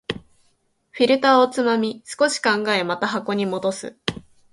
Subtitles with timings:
[0.93, 3.95] フィルターをつまみ、少し考え、また箱に戻す